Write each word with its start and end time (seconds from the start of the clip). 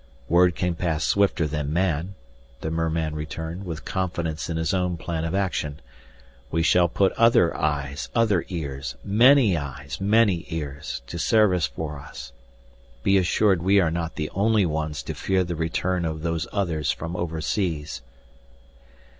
"Word 0.27 0.55
can 0.55 0.73
pass 0.73 1.03
swifter 1.05 1.45
than 1.45 1.71
man," 1.71 2.15
the 2.61 2.71
merman 2.71 3.13
returned, 3.13 3.65
with 3.67 3.85
confidence 3.85 4.49
in 4.49 4.57
his 4.57 4.73
own 4.73 4.97
plan 4.97 5.23
of 5.23 5.35
action. 5.35 5.79
"We 6.49 6.63
shall 6.63 6.87
put 6.87 7.11
other 7.13 7.55
eyes, 7.55 8.09
other 8.15 8.43
ears, 8.49 8.95
many 9.03 9.55
eyes, 9.55 10.01
many 10.01 10.47
ears, 10.49 11.03
to 11.05 11.19
service 11.19 11.67
for 11.67 11.99
us. 11.99 12.31
Be 13.03 13.19
assured 13.19 13.61
we 13.61 13.79
are 13.79 13.91
not 13.91 14.15
the 14.15 14.31
only 14.31 14.65
ones 14.65 15.03
to 15.03 15.13
fear 15.13 15.43
the 15.43 15.53
return 15.55 16.03
of 16.03 16.23
Those 16.23 16.47
Others 16.51 16.89
from 16.89 17.15
overseas." 17.15 18.01